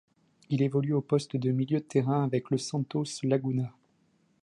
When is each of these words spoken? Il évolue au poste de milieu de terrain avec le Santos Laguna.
Il 0.49 0.63
évolue 0.63 0.93
au 0.93 1.01
poste 1.01 1.35
de 1.37 1.51
milieu 1.51 1.77
de 1.79 1.85
terrain 1.85 2.23
avec 2.23 2.49
le 2.49 2.57
Santos 2.57 3.03
Laguna. 3.21 3.71